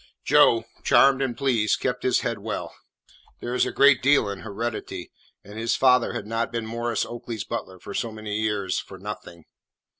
[0.25, 2.73] Joe, charmed and pleased, kept his head well.
[3.39, 5.11] There is a great deal in heredity,
[5.43, 9.45] and his father had not been Maurice Oakley's butler for so many years for nothing.